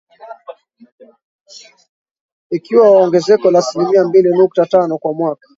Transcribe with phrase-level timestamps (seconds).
[2.51, 5.47] ikiwa na ongezeko la asilimia mbili nukta tano kwa mwaka